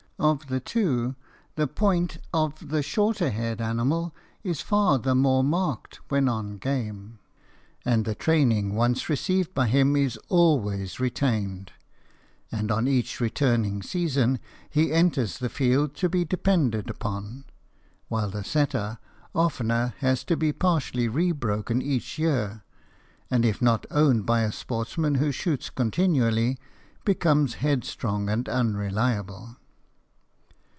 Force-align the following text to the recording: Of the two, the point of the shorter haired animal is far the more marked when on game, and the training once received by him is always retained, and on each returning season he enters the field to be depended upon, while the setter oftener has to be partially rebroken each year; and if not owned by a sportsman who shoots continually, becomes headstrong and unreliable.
Of 0.23 0.49
the 0.49 0.59
two, 0.59 1.15
the 1.55 1.65
point 1.65 2.19
of 2.31 2.69
the 2.69 2.83
shorter 2.83 3.31
haired 3.31 3.59
animal 3.59 4.13
is 4.43 4.61
far 4.61 4.99
the 4.99 5.15
more 5.15 5.43
marked 5.43 5.95
when 6.09 6.29
on 6.29 6.59
game, 6.59 7.17
and 7.83 8.05
the 8.05 8.13
training 8.13 8.75
once 8.75 9.09
received 9.09 9.55
by 9.55 9.65
him 9.65 9.95
is 9.95 10.19
always 10.29 10.99
retained, 10.99 11.71
and 12.51 12.69
on 12.71 12.87
each 12.87 13.19
returning 13.19 13.81
season 13.81 14.37
he 14.69 14.91
enters 14.93 15.39
the 15.39 15.49
field 15.49 15.95
to 15.95 16.07
be 16.07 16.23
depended 16.23 16.87
upon, 16.87 17.45
while 18.07 18.29
the 18.29 18.43
setter 18.43 18.99
oftener 19.33 19.95
has 20.01 20.23
to 20.25 20.37
be 20.37 20.53
partially 20.53 21.07
rebroken 21.07 21.81
each 21.81 22.19
year; 22.19 22.61
and 23.31 23.43
if 23.43 23.59
not 23.59 23.87
owned 23.89 24.27
by 24.27 24.41
a 24.41 24.51
sportsman 24.51 25.15
who 25.15 25.31
shoots 25.31 25.71
continually, 25.71 26.59
becomes 27.05 27.55
headstrong 27.55 28.29
and 28.29 28.47
unreliable. 28.47 29.57